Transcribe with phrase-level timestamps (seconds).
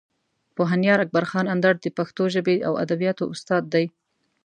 [0.55, 3.85] پوهنیار اکبر خان اندړ د پښتو ژبې او ادبیاتو استاد دی.